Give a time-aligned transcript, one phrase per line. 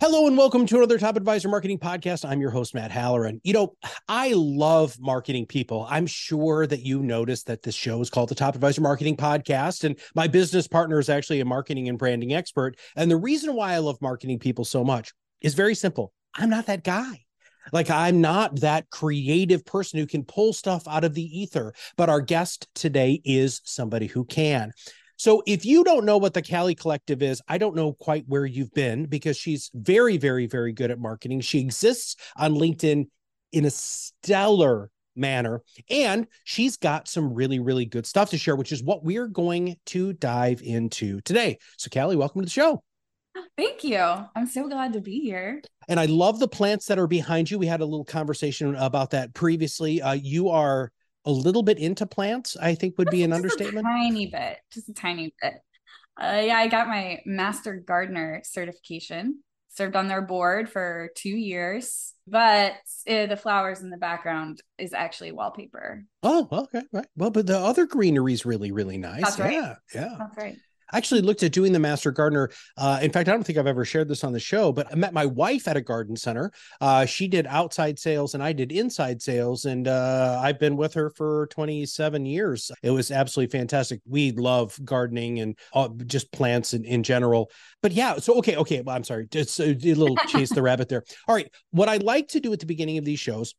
[0.00, 2.26] Hello and welcome to another Top Advisor Marketing Podcast.
[2.26, 3.38] I'm your host, Matt Halloran.
[3.44, 3.74] You know,
[4.08, 5.86] I love marketing people.
[5.90, 9.84] I'm sure that you noticed that this show is called the Top Advisor Marketing Podcast,
[9.84, 12.78] and my business partner is actually a marketing and branding expert.
[12.96, 16.64] And the reason why I love marketing people so much is very simple I'm not
[16.64, 17.26] that guy.
[17.70, 22.08] Like, I'm not that creative person who can pull stuff out of the ether, but
[22.08, 24.72] our guest today is somebody who can.
[25.20, 28.46] So if you don't know what the Kalli Collective is, I don't know quite where
[28.46, 31.42] you've been because she's very, very, very good at marketing.
[31.42, 33.06] She exists on LinkedIn
[33.52, 35.60] in a stellar manner.
[35.90, 39.76] And she's got some really, really good stuff to share, which is what we're going
[39.86, 41.58] to dive into today.
[41.76, 42.82] So, Kalli, welcome to the show.
[43.58, 43.98] Thank you.
[43.98, 45.60] I'm so glad to be here.
[45.86, 47.58] And I love the plants that are behind you.
[47.58, 50.00] We had a little conversation about that previously.
[50.00, 50.90] Uh, you are
[51.24, 53.86] a little bit into plants, I think would be an understatement.
[53.86, 55.54] tiny bit, just a tiny bit.
[56.20, 59.42] Uh, yeah, I got my master gardener certification.
[59.72, 62.72] Served on their board for two years, but
[63.08, 66.04] uh, the flowers in the background is actually wallpaper.
[66.24, 67.06] Oh, okay, right.
[67.16, 69.22] Well, but the other greenery is really, really nice.
[69.22, 69.52] That's right.
[69.52, 70.16] Yeah, yeah.
[70.18, 70.56] That's right.
[70.92, 72.50] I actually looked at doing the master gardener.
[72.76, 74.94] Uh, in fact, I don't think I've ever shared this on the show, but I
[74.94, 76.52] met my wife at a garden center.
[76.80, 79.64] Uh, she did outside sales and I did inside sales.
[79.64, 82.70] And uh, I've been with her for 27 years.
[82.82, 84.00] It was absolutely fantastic.
[84.06, 87.50] We love gardening and uh, just plants in, in general.
[87.82, 88.82] But yeah, so okay, okay.
[88.82, 89.26] Well, I'm sorry.
[89.30, 91.04] Just a little chase the rabbit there.
[91.28, 91.50] All right.
[91.70, 93.54] What I like to do at the beginning of these shows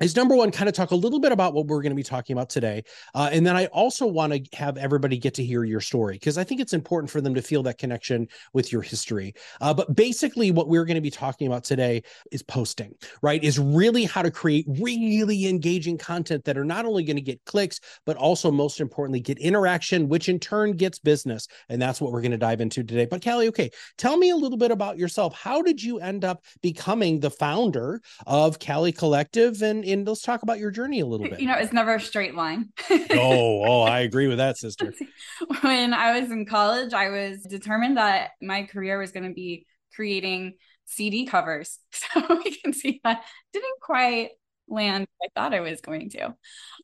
[0.00, 2.02] is number one, kind of talk a little bit about what we're going to be
[2.02, 2.82] talking about today.
[3.14, 6.38] Uh, and then I also want to have everybody get to hear your story because
[6.38, 9.34] I think it's important for them to feel that connection with your history.
[9.60, 13.42] Uh, but basically, what we're going to be talking about today is posting, right?
[13.44, 17.44] Is really how to create really engaging content that are not only going to get
[17.44, 21.46] clicks, but also, most importantly, get interaction, which in turn gets business.
[21.68, 23.06] And that's what we're going to dive into today.
[23.06, 25.34] But Kalli, okay, tell me a little bit about yourself.
[25.34, 30.42] How did you end up becoming the founder of Kalli Collective and and let's talk
[30.42, 31.40] about your journey a little bit.
[31.40, 32.70] You know, it's never a straight line.
[32.90, 34.92] oh, oh, I agree with that, sister.
[35.60, 39.66] when I was in college, I was determined that my career was going to be
[39.94, 40.54] creating
[40.86, 41.78] CD covers.
[41.92, 43.22] So we can see that
[43.52, 44.30] didn't quite
[44.68, 46.34] land I thought I was going to.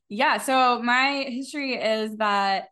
[0.07, 2.65] Yeah, so my history is that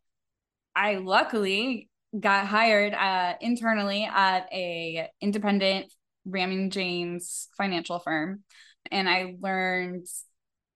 [0.75, 5.93] I luckily got hired uh, internally at a independent
[6.25, 8.43] Raymond James financial firm
[8.91, 10.05] and I learned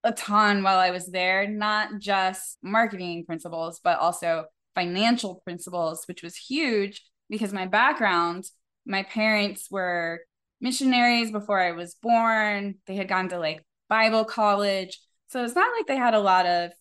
[0.04, 4.46] a ton while I was there, not just marketing principles, but also
[4.76, 8.46] financial principles, which was huge because my background,
[8.86, 10.22] my parents were
[10.60, 12.76] missionaries before I was born.
[12.88, 15.00] They had gone to like Bible college.
[15.30, 16.72] So it's not like they had a lot of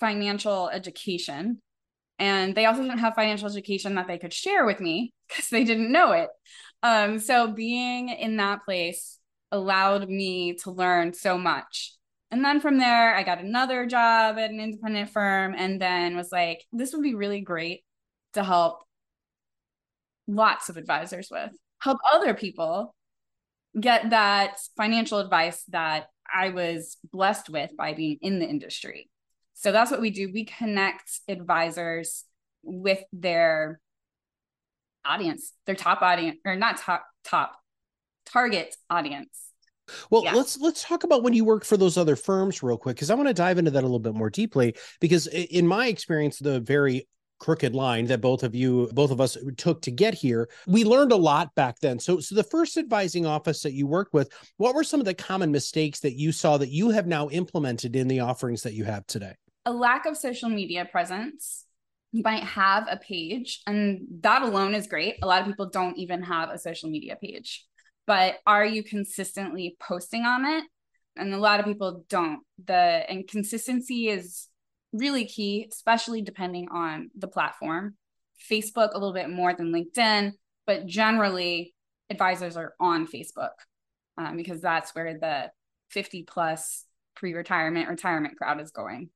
[0.00, 1.60] financial education.
[2.18, 5.64] And they also didn't have financial education that they could share with me because they
[5.64, 6.28] didn't know it.
[6.82, 9.17] Um, so being in that place
[9.50, 11.94] allowed me to learn so much.
[12.30, 16.30] And then from there, I got another job at an independent firm and then was
[16.30, 17.84] like, this would be really great
[18.34, 18.84] to help
[20.26, 22.94] lots of advisors with, help other people
[23.78, 29.08] get that financial advice that I was blessed with by being in the industry.
[29.54, 30.30] So that's what we do.
[30.32, 32.24] We connect advisors
[32.62, 33.80] with their
[35.04, 37.58] audience, their top audience, or not top, top,
[38.28, 39.48] target audience.
[40.10, 40.34] Well, yeah.
[40.34, 43.14] let's let's talk about when you work for those other firms real quick because I
[43.14, 46.60] want to dive into that a little bit more deeply because in my experience the
[46.60, 47.08] very
[47.38, 51.12] crooked line that both of you both of us took to get here we learned
[51.12, 54.74] a lot back then so so the first advising office that you worked with what
[54.74, 58.08] were some of the common mistakes that you saw that you have now implemented in
[58.08, 59.32] the offerings that you have today
[59.66, 61.64] a lack of social media presence
[62.10, 65.96] you might have a page and that alone is great a lot of people don't
[65.96, 67.68] even have a social media page
[68.08, 70.64] but are you consistently posting on it?
[71.16, 72.40] And a lot of people don't.
[72.64, 74.48] The and consistency is
[74.94, 77.96] really key, especially depending on the platform.
[78.50, 80.32] Facebook a little bit more than LinkedIn,
[80.66, 81.74] but generally
[82.08, 83.50] advisors are on Facebook
[84.16, 85.50] um, because that's where the
[85.90, 89.10] 50 plus pre-retirement retirement crowd is going.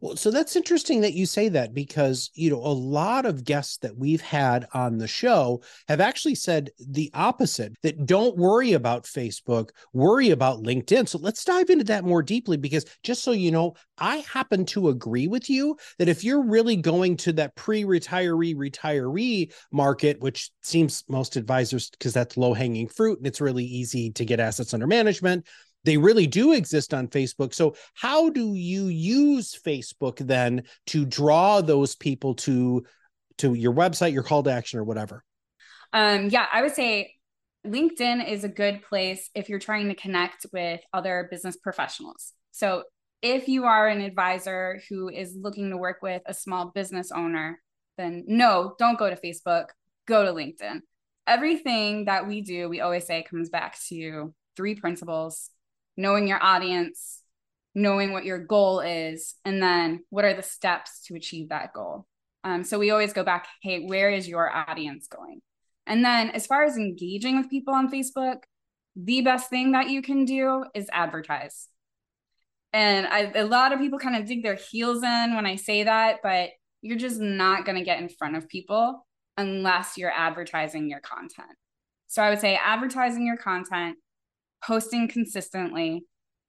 [0.00, 3.78] Well, so that's interesting that you say that because, you know, a lot of guests
[3.78, 9.04] that we've had on the show have actually said the opposite that don't worry about
[9.04, 11.08] Facebook, worry about LinkedIn.
[11.08, 14.88] So let's dive into that more deeply because just so you know, I happen to
[14.88, 20.50] agree with you that if you're really going to that pre retiree retiree market, which
[20.62, 24.74] seems most advisors because that's low hanging fruit and it's really easy to get assets
[24.74, 25.46] under management
[25.88, 27.54] they really do exist on Facebook.
[27.54, 32.84] So, how do you use Facebook then to draw those people to
[33.38, 35.24] to your website, your call to action, or whatever?
[35.92, 37.14] Um, yeah, I would say
[37.66, 42.32] LinkedIn is a good place if you're trying to connect with other business professionals.
[42.50, 42.84] So,
[43.22, 47.60] if you are an advisor who is looking to work with a small business owner,
[47.96, 49.66] then no, don't go to Facebook,
[50.06, 50.80] go to LinkedIn.
[51.26, 55.50] Everything that we do, we always say comes back to three principles
[55.98, 57.22] knowing your audience,
[57.74, 62.06] knowing what your goal is, and then what are the steps to achieve that goal.
[62.44, 65.42] Um, so we always go back, hey, where is your audience going?
[65.86, 68.42] And then as far as engaging with people on Facebook,
[68.94, 71.68] the best thing that you can do is advertise.
[72.72, 75.84] And I, a lot of people kind of dig their heels in when I say
[75.84, 79.04] that, but you're just not going to get in front of people
[79.36, 81.56] unless you're advertising your content.
[82.06, 83.96] So I would say advertising your content,
[84.64, 86.04] posting consistently,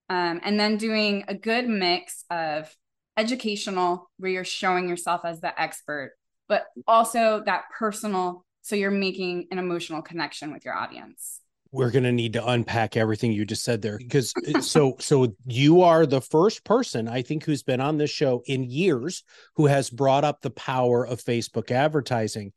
[0.09, 2.73] um, and then doing a good mix of
[3.17, 6.13] educational, where you're showing yourself as the expert,
[6.47, 11.41] but also that personal, so you're making an emotional connection with your audience.
[11.71, 15.35] We're going to need to unpack everything you just said there because uh, so so
[15.45, 19.23] you are the first person i think who's been on this show in years
[19.55, 22.53] who has brought up the power of facebook advertising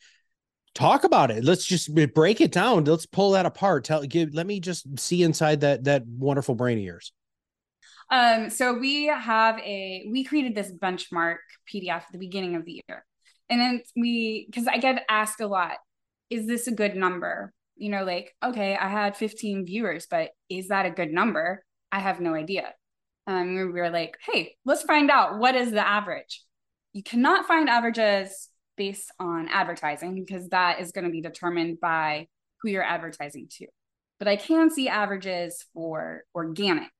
[0.74, 1.44] talk about it.
[1.44, 2.84] Let's just break it down.
[2.84, 3.84] Let's pull that apart.
[3.84, 7.12] Tell give let me just see inside that that wonderful brain of yours.
[8.10, 11.36] Um so we have a we created this benchmark
[11.72, 13.04] pdf at the beginning of the year.
[13.50, 15.76] And then we because i get asked a lot
[16.30, 17.52] is this a good number?
[17.76, 21.64] You know like okay i had 15 viewers but is that a good number?
[21.90, 22.72] I have no idea.
[23.26, 25.38] Um we were like hey let's find out.
[25.38, 26.42] What is the average?
[26.94, 28.48] You cannot find averages
[28.82, 32.26] based on advertising because that is going to be determined by
[32.61, 33.64] who you're advertising to.
[34.19, 36.90] But I can see averages for organic.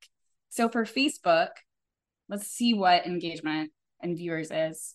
[0.51, 1.49] So for Facebook,
[2.29, 4.95] let's see what engagement and viewers is.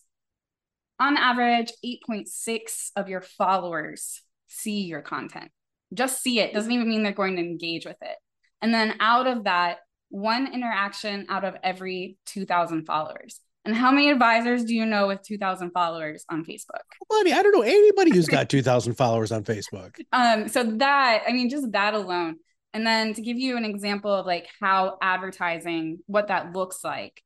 [0.98, 5.50] On average, 8.6 of your followers see your content.
[5.92, 8.16] Just see it doesn't even mean they're going to engage with it.
[8.62, 13.42] And then out of that, one interaction out of every 2,000 followers.
[13.68, 16.80] And how many advisors do you know with 2,000 followers on Facebook?
[17.06, 20.00] Buddy, I don't know anybody who's got 2,000 followers on Facebook.
[20.10, 22.36] Um, so that, I mean, just that alone.
[22.72, 27.22] And then to give you an example of like how advertising, what that looks like.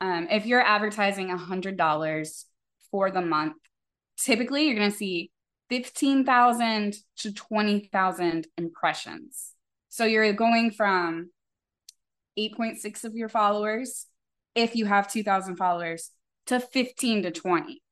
[0.00, 2.44] Um, if you're advertising $100
[2.90, 3.56] for the month,
[4.16, 5.30] typically you're going to see
[5.68, 9.52] 15,000 to 20,000 impressions.
[9.90, 11.28] So you're going from
[12.38, 14.06] 8.6 of your followers
[14.54, 16.10] if you have 2000 followers
[16.46, 17.82] to 15 to 20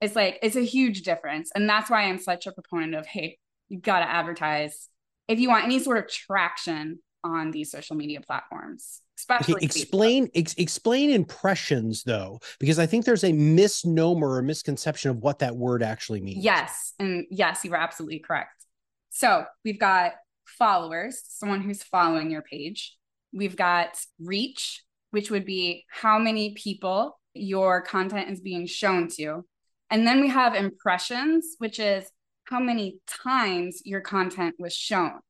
[0.00, 3.38] it's like it's a huge difference and that's why i'm such a proponent of hey
[3.68, 4.88] you got to advertise
[5.28, 10.28] if you want any sort of traction on these social media platforms especially okay, explain
[10.34, 15.56] ex- explain impressions though because i think there's a misnomer or misconception of what that
[15.56, 16.44] word actually means.
[16.44, 18.64] Yes and yes you were absolutely correct.
[19.10, 20.12] So we've got
[20.46, 22.96] followers someone who's following your page.
[23.32, 24.82] We've got reach
[25.16, 29.46] which would be how many people your content is being shown to.
[29.88, 32.04] And then we have impressions, which is
[32.44, 35.20] how many times your content was shown.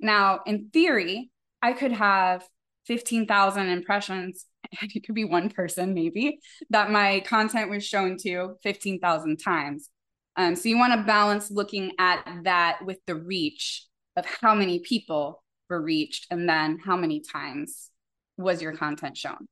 [0.00, 1.30] Now, in theory,
[1.62, 2.48] I could have
[2.86, 4.44] 15,000 impressions.
[4.80, 6.40] And it could be one person, maybe,
[6.70, 9.88] that my content was shown to 15,000 times.
[10.34, 14.80] Um, so you want to balance looking at that with the reach of how many
[14.80, 17.92] people were reached and then how many times
[18.38, 19.46] was your content shown?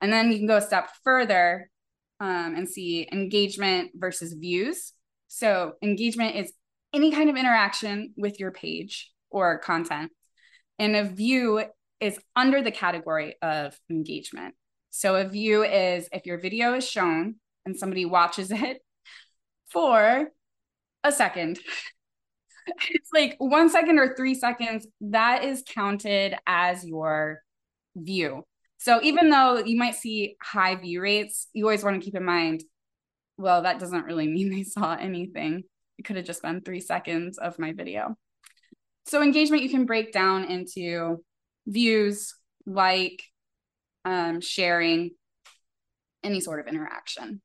[0.00, 1.70] And then you can go a step further
[2.20, 4.92] um, and see engagement versus views.
[5.28, 6.52] So, engagement is
[6.92, 10.12] any kind of interaction with your page or content,
[10.78, 11.62] and a view
[12.00, 14.54] is under the category of engagement.
[14.90, 18.78] So, a view is if your video is shown and somebody watches it
[19.72, 20.28] for
[21.04, 21.58] a second.
[22.90, 27.42] it's like one second or three seconds, that is counted as your
[27.96, 28.44] view.
[28.78, 32.24] So even though you might see high view rates, you always want to keep in
[32.24, 32.62] mind,
[33.36, 35.64] well, that doesn't really mean they saw anything.
[35.98, 38.16] It could have just been three seconds of my video.
[39.06, 41.18] So engagement you can break down into
[41.66, 42.34] views,
[42.66, 43.22] like,
[44.04, 45.10] um, sharing,
[46.22, 47.40] any sort of interaction.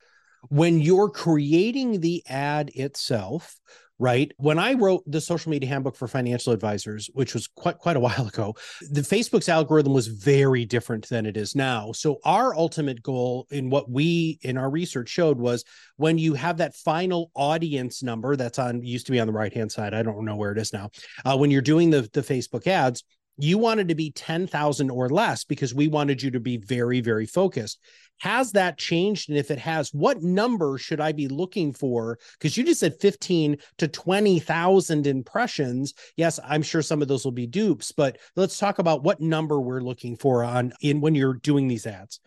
[0.49, 3.55] When you're creating the ad itself,
[4.01, 4.31] right?
[4.37, 7.99] When I wrote the social media handbook for financial advisors, which was quite quite a
[7.99, 8.55] while ago,
[8.89, 11.91] the Facebook's algorithm was very different than it is now.
[11.91, 15.63] So our ultimate goal in what we in our research showed was
[15.97, 19.53] when you have that final audience number that's on used to be on the right
[19.53, 19.93] hand side.
[19.93, 20.89] I don't know where it is now.
[21.23, 23.03] Uh, when you're doing the the Facebook ads,
[23.37, 27.25] you wanted to be 10,000 or less because we wanted you to be very, very
[27.25, 27.79] focused.
[28.19, 29.29] Has that changed?
[29.29, 32.19] And if it has, what number should I be looking for?
[32.33, 35.95] Because you just said 15 to 20,000 impressions.
[36.17, 39.59] Yes, I'm sure some of those will be dupes, but let's talk about what number
[39.59, 42.19] we're looking for on in when you're doing these ads.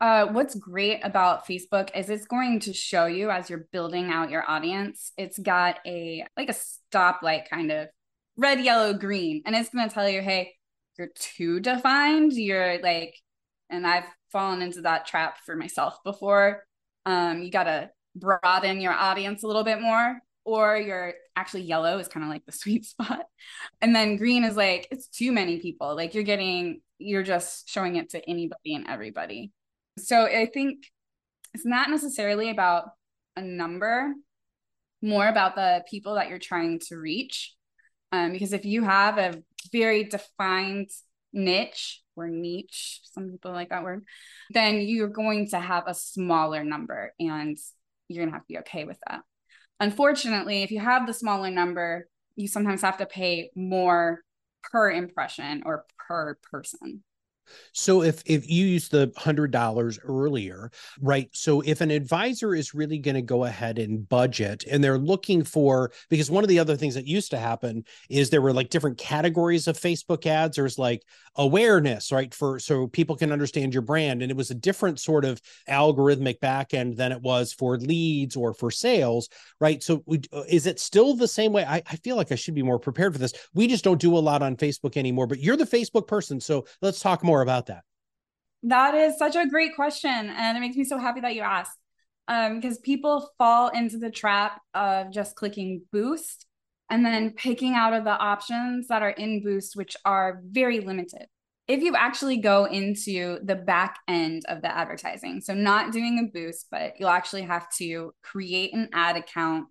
[0.00, 4.30] Uh, what's great about Facebook is it's going to show you as you're building out
[4.30, 5.12] your audience.
[5.16, 6.54] It's got a like a
[6.94, 7.88] stoplight kind of
[8.36, 9.42] red, yellow, green.
[9.46, 10.54] And it's going to tell you, hey,
[10.98, 12.32] you're too defined.
[12.32, 13.14] You're like,
[13.70, 16.64] and I've fallen into that trap for myself before.
[17.06, 21.98] Um, you got to broaden your audience a little bit more, or you're actually yellow
[21.98, 23.26] is kind of like the sweet spot.
[23.80, 25.94] And then green is like, it's too many people.
[25.94, 29.52] Like you're getting, you're just showing it to anybody and everybody.
[29.98, 30.86] So I think
[31.52, 32.90] it's not necessarily about
[33.36, 34.12] a number,
[35.02, 37.54] more about the people that you're trying to reach
[38.14, 39.42] um, because if you have a
[39.72, 40.90] very defined
[41.32, 44.04] niche or niche, some people like that word,
[44.50, 47.58] then you're going to have a smaller number and
[48.08, 49.22] you're going to have to be okay with that.
[49.80, 52.06] Unfortunately, if you have the smaller number,
[52.36, 54.20] you sometimes have to pay more
[54.62, 57.02] per impression or per person.
[57.72, 60.70] So if if you use the hundred dollars earlier,
[61.00, 61.28] right?
[61.32, 65.44] So if an advisor is really going to go ahead and budget and they're looking
[65.44, 68.70] for because one of the other things that used to happen is there were like
[68.70, 70.56] different categories of Facebook ads.
[70.56, 71.02] There's like
[71.36, 72.32] awareness, right?
[72.32, 74.22] For so people can understand your brand.
[74.22, 78.54] And it was a different sort of algorithmic backend than it was for leads or
[78.54, 79.28] for sales,
[79.60, 79.82] right?
[79.82, 81.64] So we, uh, is it still the same way?
[81.64, 83.34] I, I feel like I should be more prepared for this.
[83.54, 86.40] We just don't do a lot on Facebook anymore, but you're the Facebook person.
[86.40, 87.82] So let's talk more about that?
[88.62, 90.10] That is such a great question.
[90.10, 91.78] And it makes me so happy that you asked.
[92.26, 96.46] Um, because people fall into the trap of just clicking boost
[96.88, 101.26] and then picking out of the options that are in boost, which are very limited.
[101.66, 106.32] If you actually go into the back end of the advertising, so not doing a
[106.32, 109.66] boost, but you'll actually have to create an ad account,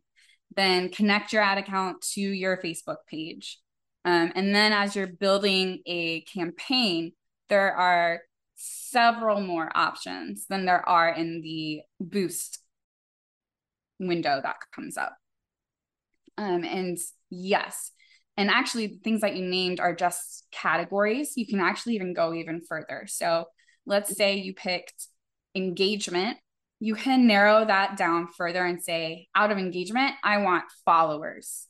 [0.55, 3.60] then connect your ad account to your Facebook page.
[4.05, 7.13] Um, and then as you're building a campaign,
[7.50, 8.22] there are
[8.56, 12.60] several more options than there are in the boost
[14.00, 15.18] window that comes up.
[16.38, 16.98] Um, and
[17.30, 17.92] yes,
[18.36, 21.34] and actually, the things that you named are just categories.
[21.36, 23.06] You can actually even go even further.
[23.08, 23.46] So
[23.86, 25.08] let's say you picked
[25.54, 26.38] engagement.
[26.80, 31.68] You can narrow that down further and say, out of engagement, I want followers,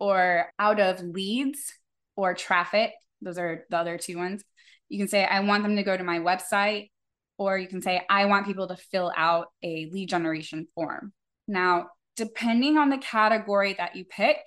[0.00, 1.74] or out of leads
[2.16, 2.92] or traffic.
[3.20, 4.42] Those are the other two ones.
[4.88, 6.90] You can say, I want them to go to my website,
[7.36, 11.12] or you can say, I want people to fill out a lead generation form.
[11.46, 14.38] Now, depending on the category that you pick,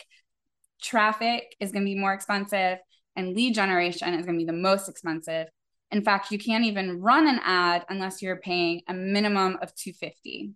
[0.82, 2.80] traffic is going to be more expensive
[3.16, 5.48] and lead generation is going to be the most expensive.
[5.92, 10.52] In fact, you can't even run an ad unless you're paying a minimum of 250.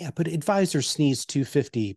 [0.00, 1.96] Yeah, but advisors sneeze 250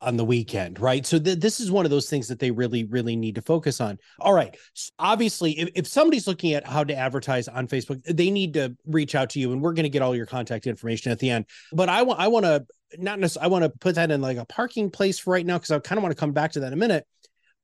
[0.00, 1.04] on the weekend, right?
[1.04, 3.80] So th- this is one of those things that they really, really need to focus
[3.80, 3.98] on.
[4.20, 4.56] All right.
[4.74, 8.76] So obviously, if, if somebody's looking at how to advertise on Facebook, they need to
[8.86, 11.30] reach out to you, and we're going to get all your contact information at the
[11.30, 11.46] end.
[11.72, 14.38] But I want, I want to not necessarily, I want to put that in like
[14.38, 16.60] a parking place for right now because I kind of want to come back to
[16.60, 17.06] that in a minute.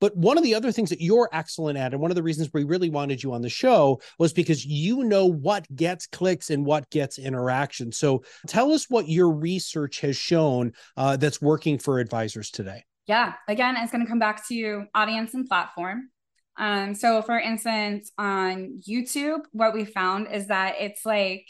[0.01, 2.49] But one of the other things that you're excellent at, and one of the reasons
[2.53, 6.65] we really wanted you on the show was because you know what gets clicks and
[6.65, 7.91] what gets interaction.
[7.91, 12.83] So tell us what your research has shown uh, that's working for advisors today.
[13.07, 16.09] Yeah, again, it's going to come back to audience and platform.
[16.57, 21.47] Um, so, for instance, on YouTube, what we found is that it's like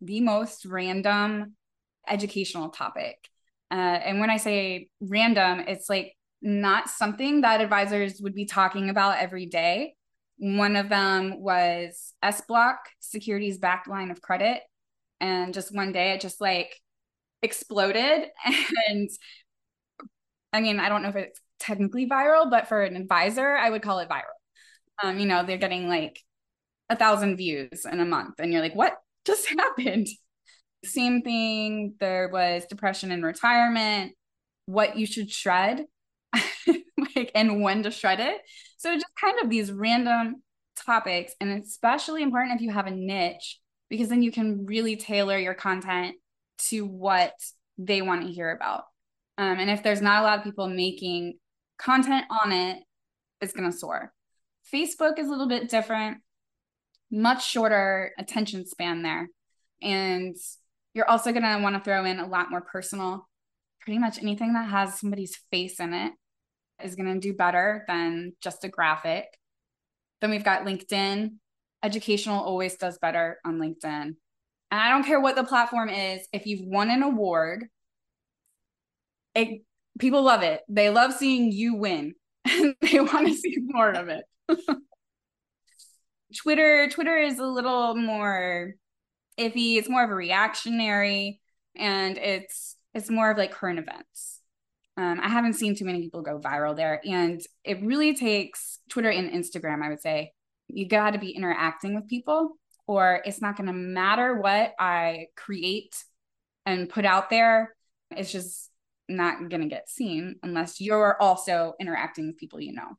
[0.00, 1.54] the most random
[2.08, 3.16] educational topic.
[3.70, 8.90] Uh, and when I say random, it's like not something that advisors would be talking
[8.90, 9.94] about every day.
[10.38, 14.60] One of them was SBLOC, securities backed line of credit.
[15.20, 16.80] And just one day it just like
[17.42, 18.28] exploded.
[18.88, 19.08] And
[20.52, 23.82] I mean, I don't know if it's technically viral, but for an advisor, I would
[23.82, 24.22] call it viral.
[25.02, 26.20] Um, you know, they're getting like
[26.88, 28.94] a thousand views in a month, and you're like, what
[29.26, 30.06] just happened?
[30.84, 31.94] Same thing.
[32.00, 34.12] There was depression in retirement,
[34.66, 35.84] what you should shred
[37.16, 38.40] like and when to shred it.
[38.76, 40.42] So just kind of these random
[40.76, 45.38] topics and especially important if you have a niche because then you can really tailor
[45.38, 46.16] your content
[46.58, 47.32] to what
[47.78, 48.84] they want to hear about.
[49.38, 51.38] Um, and if there's not a lot of people making
[51.78, 52.78] content on it,
[53.40, 54.12] it's going to soar.
[54.72, 56.18] Facebook is a little bit different,
[57.10, 59.28] much shorter attention span there.
[59.82, 60.36] And
[60.94, 63.28] you're also going to want to throw in a lot more personal.
[63.80, 66.12] Pretty much anything that has somebody's face in it
[66.82, 69.26] is going to do better than just a graphic.
[70.20, 71.32] Then we've got LinkedIn.
[71.82, 74.14] Educational always does better on LinkedIn.
[74.70, 77.66] And I don't care what the platform is, if you've won an award,
[79.34, 79.62] it,
[79.98, 80.62] people love it.
[80.68, 82.14] They love seeing you win.
[82.44, 84.24] they want to see more of it.
[86.36, 88.74] Twitter, Twitter is a little more
[89.38, 89.76] iffy.
[89.76, 91.40] It's more of a reactionary,
[91.76, 94.35] and it's it's more of like current events.
[94.96, 99.10] Um, I haven't seen too many people go viral there, and it really takes Twitter
[99.10, 99.82] and Instagram.
[99.82, 100.32] I would say
[100.68, 105.26] you got to be interacting with people, or it's not going to matter what I
[105.36, 106.02] create
[106.64, 107.74] and put out there.
[108.10, 108.70] It's just
[109.08, 112.96] not going to get seen unless you're also interacting with people you know.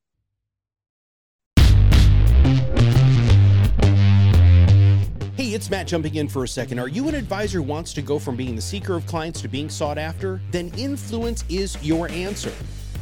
[5.37, 6.79] Hey, it's Matt jumping in for a second.
[6.79, 9.47] Are you an advisor who wants to go from being the seeker of clients to
[9.47, 10.41] being sought after?
[10.49, 12.51] Then influence is your answer.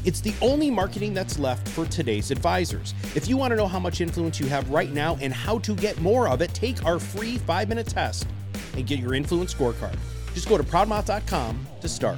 [0.04, 2.94] It's the only marketing that's left for today's advisors.
[3.16, 5.74] If you want to know how much influence you have right now and how to
[5.78, 8.28] get more of it, take our free five minute test
[8.76, 9.96] and get your influence scorecard.
[10.34, 12.18] Just go to proudmouth.com to start.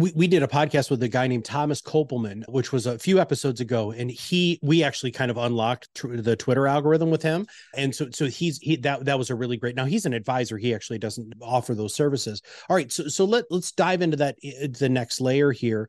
[0.00, 3.20] We, we did a podcast with a guy named Thomas Kopelman, which was a few
[3.20, 7.46] episodes ago, and he we actually kind of unlocked tr- the Twitter algorithm with him,
[7.76, 9.76] and so so he's he that that was a really great.
[9.76, 12.42] Now he's an advisor; he actually doesn't offer those services.
[12.68, 14.36] All right, so so let let's dive into that
[14.78, 15.88] the next layer here.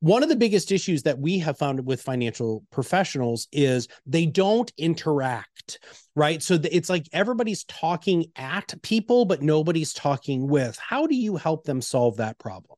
[0.00, 4.72] One of the biggest issues that we have found with financial professionals is they don't
[4.78, 5.80] interact,
[6.14, 6.40] right?
[6.40, 10.78] So it's like everybody's talking at people, but nobody's talking with.
[10.78, 12.77] How do you help them solve that problem?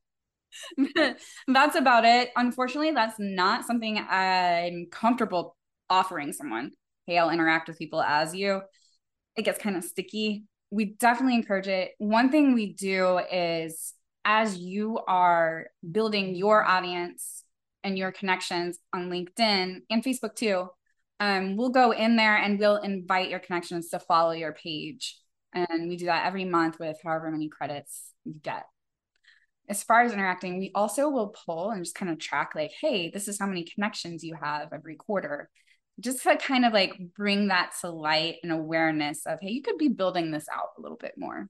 [1.47, 2.31] that's about it.
[2.35, 5.55] Unfortunately, that's not something I'm comfortable
[5.89, 6.71] offering someone.
[7.05, 8.61] Hey, I'll interact with people as you.
[9.35, 10.45] It gets kind of sticky.
[10.69, 11.91] We definitely encourage it.
[11.97, 17.43] One thing we do is as you are building your audience
[17.83, 20.67] and your connections on LinkedIn and Facebook too,
[21.19, 25.17] um, we'll go in there and we'll invite your connections to follow your page.
[25.53, 28.65] And we do that every month with however many credits you get
[29.69, 33.09] as far as interacting, we also will pull and just kind of track like, hey,
[33.09, 35.49] this is how many connections you have every quarter.
[35.99, 39.77] Just to kind of like bring that to light and awareness of, hey, you could
[39.77, 41.49] be building this out a little bit more.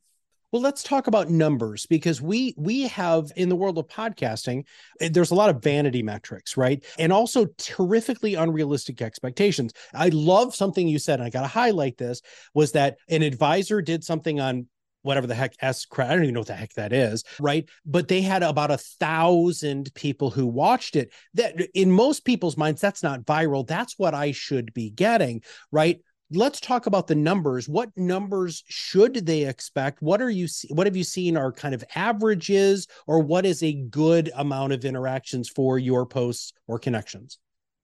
[0.52, 4.65] Well, let's talk about numbers because we we have in the world of podcasting,
[5.00, 6.84] eh, there's a lot of vanity metrics, right?
[7.00, 9.71] And also terrifically unrealistic expectations.
[9.93, 12.21] I love something you said, and I got to highlight this
[12.54, 14.67] was that an advisor did something on
[15.04, 16.12] whatever the heck S crowd.
[16.12, 17.68] I don't even know what the heck that is, right?
[17.86, 21.12] But they had about a thousand people who watched it.
[21.34, 23.66] That in most people's minds, that's not viral.
[23.66, 26.00] That's what I should be getting, right?
[26.34, 27.68] Let's talk about the numbers.
[27.68, 30.02] What numbers should they expect?
[30.02, 33.74] What are you what have you seen are kind of averages or what is a
[33.74, 37.38] good amount of interactions for your posts or connections?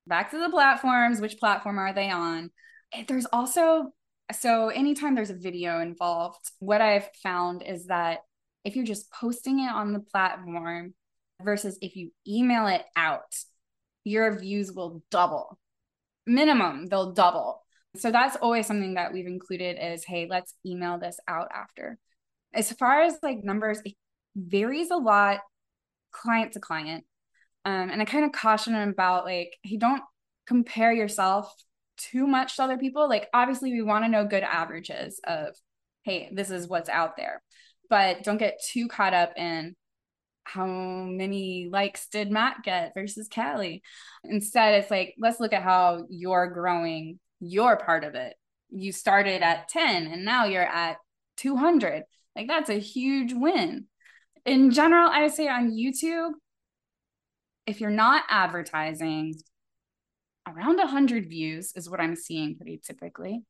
[0.06, 2.52] Back to the platforms, which platform are they on?
[3.08, 3.92] There's also
[4.34, 8.20] so anytime there's a video involved, what I've found is that
[8.66, 10.94] if you're just posting it on the platform
[11.42, 13.36] versus if you email it out,
[14.04, 15.58] your views will double.
[16.26, 17.63] Minimum, they'll double.
[17.96, 21.98] So that's always something that we've included is hey, let's email this out after.
[22.54, 23.94] As far as like numbers, it
[24.36, 25.40] varies a lot
[26.12, 27.06] client to client.
[27.66, 30.04] Um, and I kind of caution them about like, hey, don't
[30.46, 31.54] compare yourself
[31.98, 33.10] too much to other people.
[33.10, 35.56] Like, obviously, we want to know good averages of,
[36.04, 37.42] hey, this is what's out there,
[37.90, 39.76] but don't get too caught up in
[40.44, 43.82] how many likes did Matt get versus Kalli.
[44.24, 48.36] Instead, it's like, let's look at how you're growing your part of it.
[48.70, 50.98] You started at 10 and now you're at
[51.38, 52.04] 200.
[52.36, 53.88] Like, that's a huge win.
[54.46, 56.32] In general, I would say on YouTube,
[57.66, 59.36] if you're not advertising,
[60.48, 63.44] around 100 views is what I'm seeing pretty typically.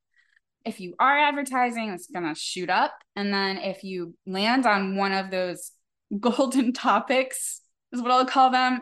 [0.66, 2.94] If you are advertising, it's going to shoot up.
[3.16, 5.72] And then if you land on one of those
[6.20, 8.82] golden topics, is what I'll call them,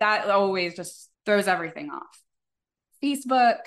[0.00, 2.18] that always just throws everything off.
[3.02, 3.58] Facebook,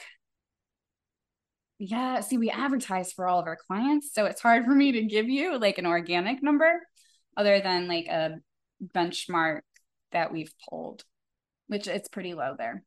[1.77, 4.11] yeah, see, we advertise for all of our clients.
[4.13, 6.81] So it's hard for me to give you like an organic number
[7.37, 8.37] other than like a
[8.83, 9.61] benchmark
[10.11, 11.03] that we've pulled,
[11.67, 12.83] which it's pretty low there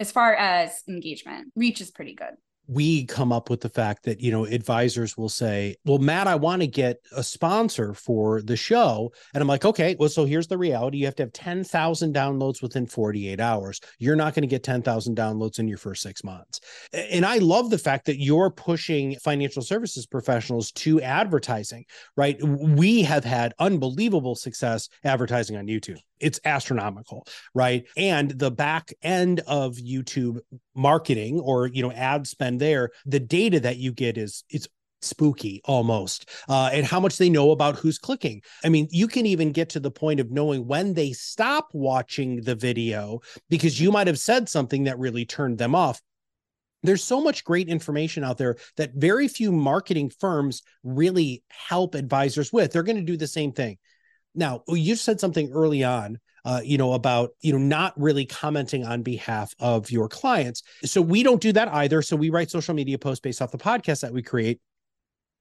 [0.00, 2.34] as far as engagement, reach is pretty good.
[2.70, 6.34] We come up with the fact that you know advisors will say well matt i
[6.34, 9.10] want to get a sponsor for the show.
[9.32, 10.98] And i'm like okay well so here's the reality.
[10.98, 13.80] You have to have 10,000 downloads within 48 hours.
[13.98, 16.60] You're not going to get 10,000 downloads in your first 6 months.
[16.92, 22.36] And i love the fact that you're pushing financial services professionals to advertising right?
[22.42, 27.86] We have had unbelievable success advertising on youtube it's astronomical right?
[27.96, 30.38] And the back end of youtube
[30.74, 34.68] marketing or you know ad spend there the data that you get is it's
[35.00, 38.42] spooky almost uh, and how much they know about who's clicking.
[38.64, 42.42] I mean you can even get to the point of knowing when they stop watching
[42.42, 46.00] the video because you might have said something that really turned them off.
[46.82, 52.52] There's so much great information out there that very few marketing firms really help advisors
[52.52, 52.72] with.
[52.72, 53.78] They're going to do the same thing
[54.34, 58.84] now, you said something early on, uh, you know, about you know not really commenting
[58.84, 60.62] on behalf of your clients.
[60.84, 62.02] So we don't do that either.
[62.02, 64.60] So we write social media posts based off the podcast that we create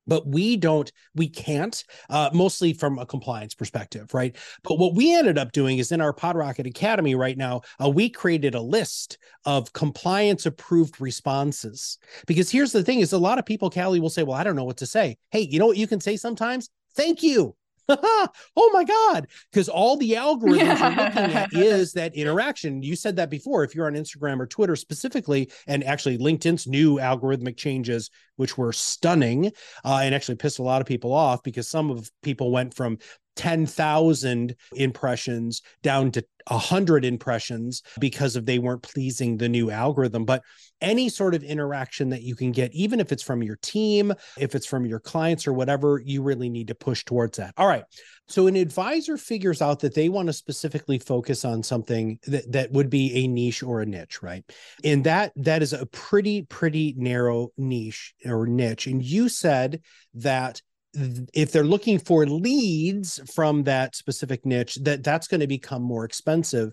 [0.07, 4.35] but we don't we can't uh, mostly from a compliance perspective right?
[4.63, 8.09] But what we ended up doing is in our podrocket academy right now uh, we
[8.09, 11.97] created a list of compliance approved responses.
[12.25, 14.55] Because here's the thing is a lot of people Kalli will say well i don't
[14.55, 15.17] know what to say.
[15.29, 16.69] Hey you know what you can say sometimes?
[16.95, 17.56] Thank you
[18.57, 20.89] oh my god because all the algorithms yeah.
[20.89, 24.45] you're looking at is that interaction you said that before if you're on instagram or
[24.45, 29.51] twitter specifically and actually linkedin's new algorithmic changes which were stunning
[29.85, 32.97] uh, and actually pissed a lot of people off because some of people went from
[33.37, 40.25] 10,000 impressions down to 100 impressions because of they weren't pleasing the new algorithm.
[40.25, 40.43] But
[40.81, 44.53] any sort of interaction that you can get even if it's from your team if
[44.53, 47.53] it's from your clients or whatever you really need to push towards that.
[47.57, 47.83] All right.
[48.27, 52.71] So an advisor figures out that they want to specifically focus on something that, that
[52.71, 54.43] would be a niche or a niche right?
[54.83, 58.87] And that that is a pretty pretty narrow niche or niche.
[58.87, 59.81] And you said
[60.15, 60.61] that
[60.93, 66.05] if they're looking for leads from that specific niche that that's going to become more
[66.05, 66.71] expensive.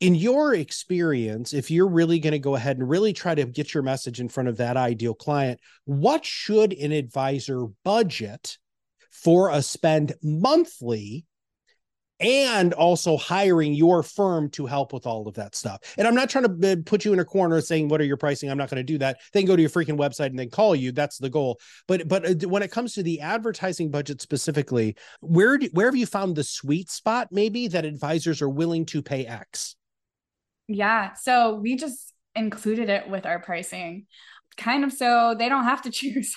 [0.00, 3.72] In your experience if you're really going to go ahead and really try to get
[3.72, 8.58] your message in front of that ideal client what should an advisor budget
[9.10, 11.24] for a spend monthly
[12.20, 15.80] and also hiring your firm to help with all of that stuff.
[15.98, 18.50] And I'm not trying to put you in a corner saying what are your pricing.
[18.50, 19.18] I'm not going to do that.
[19.32, 20.92] They can go to your freaking website and then call you.
[20.92, 21.60] That's the goal.
[21.88, 25.96] But but uh, when it comes to the advertising budget specifically, where do, where have
[25.96, 29.76] you found the sweet spot maybe that advisors are willing to pay X?
[30.68, 34.06] Yeah, so we just included it with our pricing
[34.56, 36.36] kind of so they don't have to choose.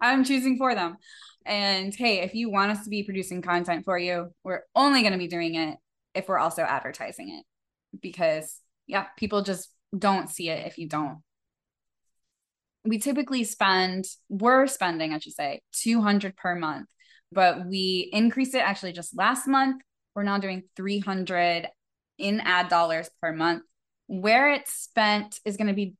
[0.00, 0.96] I'm choosing for them.
[1.44, 5.12] And hey, if you want us to be producing content for you, we're only going
[5.12, 5.76] to be doing it
[6.14, 7.44] if we're also advertising it
[8.00, 11.18] because, yeah, people just don't see it if you don't.
[12.84, 16.86] We typically spend, we're spending, I should say, 200 per month,
[17.32, 19.82] but we increased it actually just last month.
[20.14, 21.68] We're now doing 300
[22.18, 23.62] in ad dollars per month.
[24.06, 25.94] Where it's spent is going to be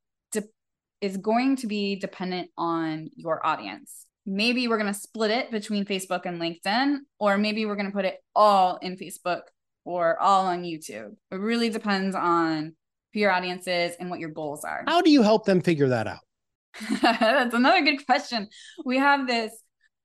[1.04, 5.84] is going to be dependent on your audience maybe we're going to split it between
[5.84, 9.42] Facebook and LinkedIn, or maybe we're going to put it all in Facebook
[9.84, 11.14] or all on YouTube.
[11.30, 12.74] It really depends on
[13.12, 14.84] who your audience is and what your goals are.
[14.86, 16.20] How do you help them figure that out?
[17.02, 18.48] That's another good question.
[18.84, 19.52] We have this,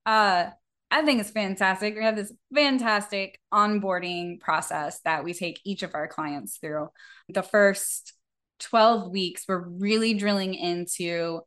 [0.06, 0.48] uh,
[0.92, 1.96] I think it's fantastic.
[1.96, 6.90] We have this fantastic onboarding process that we take each of our clients through.
[7.30, 8.14] The first
[8.60, 11.42] 12 weeks, we're really drilling into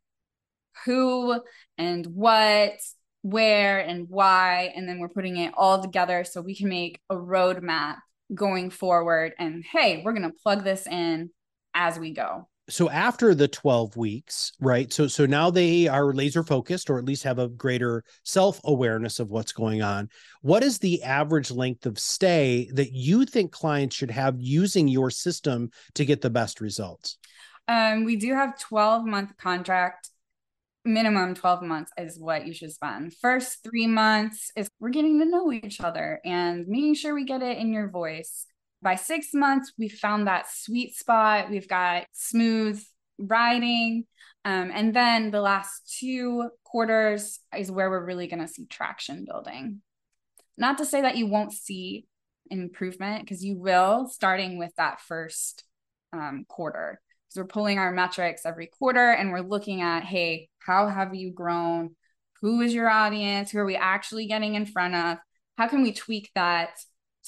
[0.85, 1.41] who
[1.79, 2.73] and what,
[3.23, 4.73] where and why.
[4.75, 7.97] And then we're putting it all together so we can make a roadmap
[8.35, 9.33] going forward.
[9.39, 11.31] And hey, we're going to plug this in
[11.75, 16.45] as we go so after the 12 weeks right so so now they are laser
[16.45, 20.09] focused or at least have a greater self awareness of what's going on
[20.43, 25.11] what is the average length of stay that you think clients should have using your
[25.11, 27.19] system to get the best results
[27.69, 30.11] um, we do have 12 month contract
[30.85, 33.15] minimum 12 months is what you should spend.
[33.15, 37.43] First three months is we're getting to know each other and making sure we get
[37.43, 38.47] it in your voice.
[38.81, 41.51] By six months, we found that sweet spot.
[41.51, 42.83] We've got smooth
[43.19, 44.07] riding.
[44.45, 49.25] Um, and then the last two quarters is where we're really going to see traction
[49.25, 49.83] building.
[50.59, 52.07] Not to say that you won't see
[52.51, 55.65] improvement, because you will, starting with that first
[56.13, 57.01] um, quarter
[57.37, 61.95] we're pulling our metrics every quarter and we're looking at, hey, how have you grown?
[62.41, 63.51] Who is your audience?
[63.51, 65.19] Who are we actually getting in front of?
[65.57, 66.71] How can we tweak that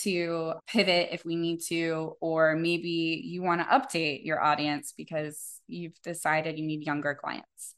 [0.00, 5.60] to pivot if we need to, or maybe you want to update your audience because
[5.68, 7.74] you've decided you need younger clients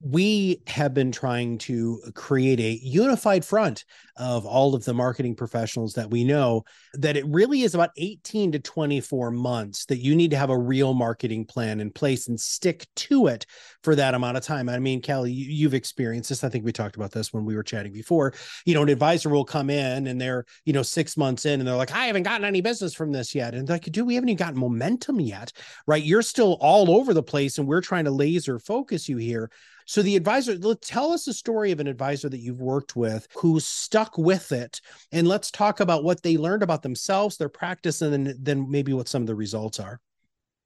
[0.00, 3.84] we have been trying to create a unified front
[4.16, 8.52] of all of the marketing professionals that we know that it really is about 18
[8.52, 12.38] to 24 months that you need to have a real marketing plan in place and
[12.38, 13.46] stick to it
[13.82, 14.68] for that amount of time.
[14.68, 16.44] I mean, Kelly, you, have experienced this.
[16.44, 18.34] I think we talked about this when we were chatting before.
[18.66, 21.66] You know, an advisor will come in and they're, you know, six months in and
[21.66, 23.54] they're like, I haven't gotten any business from this yet.
[23.54, 25.52] And like, dude, we haven't even gotten momentum yet,
[25.86, 26.02] right?
[26.02, 29.50] You're still all over the place and we're trying to laser focus you here.
[29.86, 33.60] So the advisor, tell us a story of an advisor that you've worked with who
[33.60, 34.80] stuck with it,
[35.12, 38.92] and let's talk about what they learned about themselves, their practice, and then then maybe
[38.92, 40.00] what some of the results are.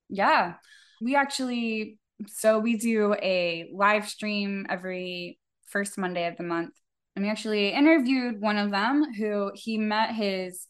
[0.09, 0.54] Yeah,
[1.02, 6.72] we actually so we do a live stream every first Monday of the month,
[7.14, 10.66] and we actually interviewed one of them who he met his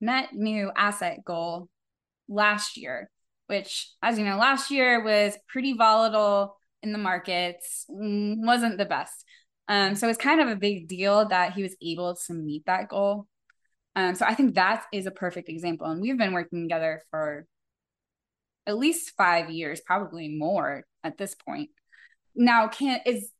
[0.00, 1.68] net new asset goal
[2.28, 3.10] last year
[3.48, 8.84] which as you know last year was pretty volatile in the markets mm, wasn't the
[8.84, 9.24] best.
[9.68, 12.88] Um, so it's kind of a big deal that he was able to meet that
[12.88, 13.26] goal.
[13.94, 15.86] Um, so I think that is a perfect example.
[15.86, 17.46] And we've been working together for
[18.66, 21.70] at least five years, probably more at this point.
[22.34, 23.30] Now, can is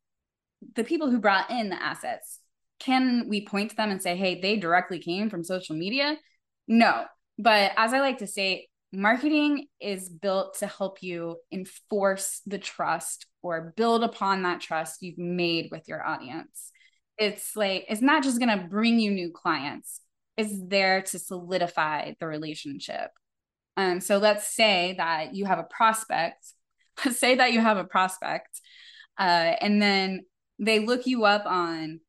[0.75, 2.39] the people who brought in the assets,
[2.79, 6.17] can we point to them and say, hey, they directly came from social media?
[6.67, 7.05] No.
[7.37, 13.25] But as I like to say, marketing is built to help you enforce the trust
[13.41, 16.71] or build upon that trust you've made with your audience.
[17.17, 20.01] It's like, it's not just going to bring you new clients,
[20.37, 23.11] it's there to solidify the relationship.
[23.77, 26.45] Um, so let's say that you have a prospect,
[27.05, 28.59] let's say that you have a prospect,
[29.17, 30.25] uh, and then
[30.59, 32.01] they look you up on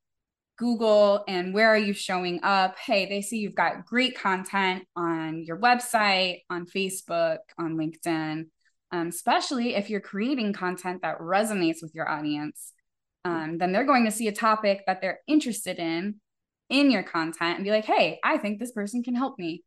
[0.63, 2.79] Google and where are you showing up?
[2.79, 8.45] Hey, they see you've got great content on your website, on Facebook, on LinkedIn,
[8.93, 12.75] um, especially if you're creating content that resonates with your audience.
[13.25, 16.21] Um, then they're going to see a topic that they're interested in
[16.71, 19.65] in your content and be like, hey, I think this person can help me.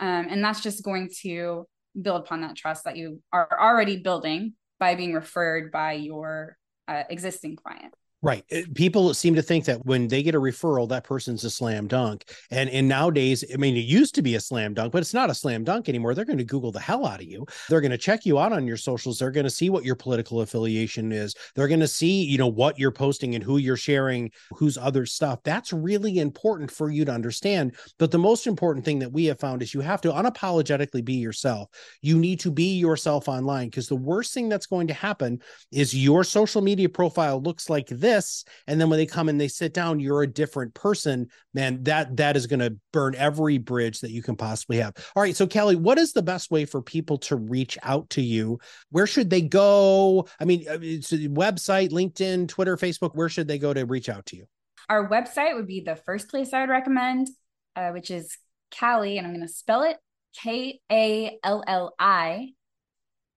[0.00, 1.68] Um, and that's just going to
[2.00, 6.56] build upon that trust that you are already building by being referred by your
[6.88, 7.94] uh, existing client.
[8.24, 8.44] Right.
[8.52, 11.88] Uh, people seem to think that when they get a referral, that person's a slam
[11.88, 12.32] dunk.
[12.52, 15.28] And and nowadays, I mean, it used to be a slam dunk, but it's not
[15.28, 16.14] a slam dunk anymore.
[16.14, 17.44] They're going to Google the hell out of you.
[17.68, 19.18] They're going to check you out on your socials.
[19.18, 21.34] They're going to see what your political affiliation is.
[21.56, 25.04] They're going to see, you know, what you're posting and who you're sharing, whose other
[25.04, 25.40] stuff.
[25.42, 27.74] That's really important for you to understand.
[27.98, 31.14] But the most important thing that we have found is you have to unapologetically be
[31.14, 31.70] yourself.
[32.02, 35.40] You need to be yourself online because the worst thing that's going to happen
[35.72, 39.40] is your social media profile looks like this this and then when they come and
[39.40, 43.58] they sit down you're a different person man that that is going to burn every
[43.58, 44.94] bridge that you can possibly have.
[45.16, 48.22] All right so kelly what is the best way for people to reach out to
[48.22, 48.58] you?
[48.90, 50.26] Where should they go?
[50.40, 54.36] I mean uh, website linkedin twitter facebook where should they go to reach out to
[54.36, 54.46] you?
[54.88, 57.28] Our website would be the first place i would recommend
[57.76, 58.36] uh, which is
[58.72, 59.98] Kalli, and I'm going to spell it
[60.42, 62.52] K A L L I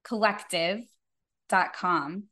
[0.03, 2.23] collective.com.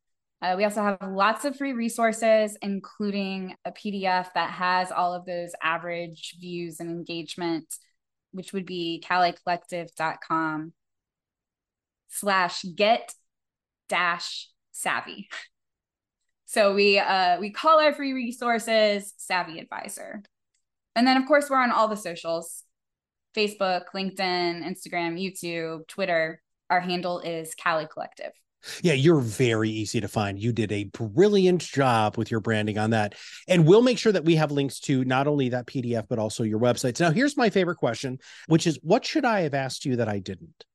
[0.44, 5.26] Uh, we also have lots of free resources, including a PDF that has all of
[5.26, 7.74] those average views and engagement,
[8.34, 10.74] which would be kallicollective.com
[12.10, 13.14] slash get
[13.88, 15.30] dash savvy.
[16.44, 20.24] So we uh, we call our free resources Savvy Advisor.
[20.94, 22.64] And then of course we're on all the socials,
[23.34, 26.42] Facebook, LinkedIn, Instagram, YouTube, Twitter.
[26.70, 28.34] Our handle is Kalli Collective.
[28.82, 30.40] Yeah, you're very easy to find.
[30.40, 33.16] You did a brilliant job with your branding on that.
[33.48, 36.44] And we'll make sure that we have links to not only that PDF, but also
[36.44, 37.00] your websites.
[37.00, 40.20] Now, here's my favorite question, which is what should I have asked you that I
[40.20, 40.66] didn't?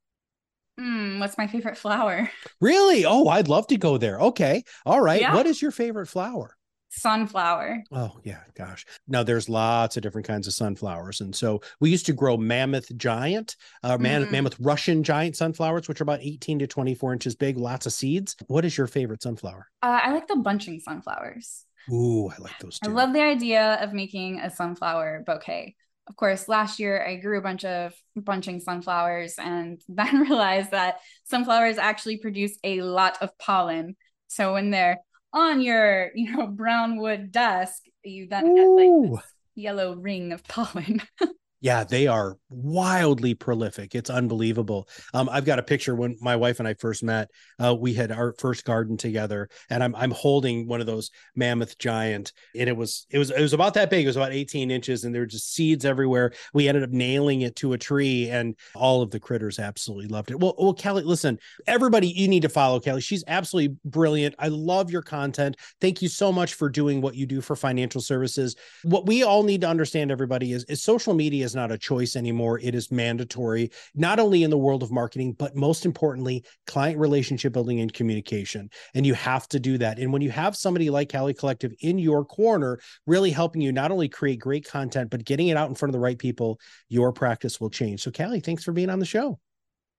[0.79, 2.31] Hmm, what's my favorite flower?
[2.61, 3.05] Really?
[3.05, 4.21] Oh, I'd love to go there.
[4.21, 4.63] Okay.
[4.87, 5.21] All right.
[5.21, 5.35] Yeah.
[5.35, 6.58] What is your favorite flower?
[6.89, 7.85] Sunflower.
[7.93, 8.85] Oh, yeah, gosh.
[9.07, 11.21] Now there's lots of different kinds of sunflowers.
[11.21, 14.33] And so we used to grow mammoth giant, uh, man, mm-hmm.
[14.33, 18.37] mammoth Russian giant sunflowers, which are about 18 to 24 inches big, lots of seeds.
[18.47, 19.69] What is your favorite sunflower?
[19.83, 21.65] Uh, I like the bunching sunflowers.
[21.91, 22.91] Ooh, I like those too.
[22.91, 25.75] I love the idea of making a sunflower bouquet.
[26.07, 30.99] Of course, last year I grew a bunch of bunching sunflowers and then realized that
[31.25, 33.97] sunflowers actually produce a lot of pollen.
[34.29, 34.99] So when they're
[35.33, 38.55] on your, you know, brown wood desk, you then Ooh.
[38.55, 41.03] get like this yellow ring of pollen.
[41.61, 43.97] Yeah, they are wildly prolific.
[43.97, 44.89] It's unbelievable.
[45.13, 47.31] Um, I've got a picture when my wife and I first met.
[47.59, 51.77] Uh, we had our first garden together, and I'm I'm holding one of those mammoth
[51.79, 54.05] giant, and it was it was it was about that big.
[54.05, 56.33] It was about 18 inches, and there were just seeds everywhere.
[56.55, 60.31] We ended up nailing it to a tree, and all of the critters absolutely loved
[60.31, 60.39] it.
[60.39, 63.01] Well, well, Kelly, listen, everybody, you need to follow Kelly.
[63.01, 64.37] She's absolutely brilliant.
[64.39, 65.57] I love your content.
[65.81, 68.55] Thank you so much for doing what you do for financial services.
[68.85, 72.15] What we all need to understand, everybody, is is social media is not a choice
[72.15, 72.61] anymore.
[72.61, 77.55] It is mandatory, not only in the world of marketing, but most importantly, client relationship
[77.55, 78.69] building and communication.
[78.95, 79.99] And you have to do that.
[79.99, 83.91] And when you have somebody like Kalli Collective in your corner, really helping you not
[83.91, 87.13] only create great content, but getting it out in front of the right people, your
[87.13, 88.03] practice will change.
[88.03, 89.39] So, Kalli, thanks for being on the show.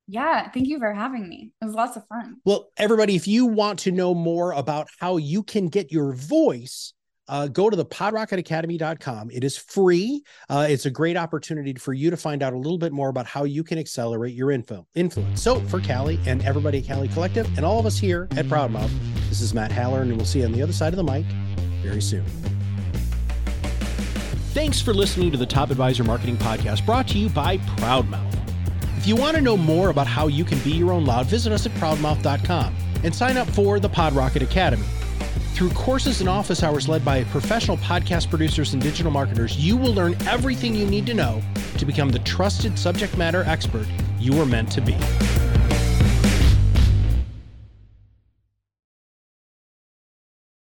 [0.07, 1.51] Yeah, thank you for having me.
[1.61, 2.37] It was lots of fun.
[2.45, 6.93] Well, everybody, if you want to know more about how you can get your voice
[7.29, 9.31] uh, go to the podrocketacademy.com.
[9.31, 10.23] It is free.
[10.49, 13.25] Uh, it's a great opportunity for you to find out a little bit more about
[13.25, 15.41] how you can accelerate your info influence.
[15.41, 18.91] So for Kalli and everybody at Kalli Collective and all of us here at Proudmouth,
[19.29, 21.25] this is Matt Haller, and we'll see you on the other side of the mic
[21.81, 22.25] very soon.
[24.53, 28.25] Thanks for listening to the Top Advisor Marketing Podcast brought to you by Proudmouth.
[28.97, 31.53] If you want to know more about how you can be your own loud, visit
[31.53, 34.85] us at proudmouth.com and sign up for the PodRocket Academy.
[35.59, 39.93] Through courses and office hours led by professional podcast producers and digital marketers, you will
[39.93, 41.41] learn everything you need to know
[41.77, 43.85] to become the trusted subject matter expert
[44.17, 44.95] you are meant to be.